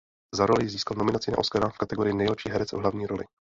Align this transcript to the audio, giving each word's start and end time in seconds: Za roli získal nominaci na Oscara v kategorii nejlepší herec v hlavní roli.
Za 0.35 0.45
roli 0.45 0.69
získal 0.69 0.97
nominaci 0.97 1.31
na 1.31 1.37
Oscara 1.37 1.69
v 1.69 1.77
kategorii 1.77 2.13
nejlepší 2.13 2.49
herec 2.49 2.71
v 2.71 2.77
hlavní 2.77 3.05
roli. 3.07 3.25